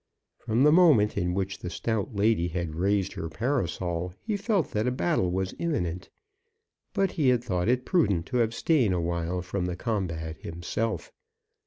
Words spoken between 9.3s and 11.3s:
from the combat himself.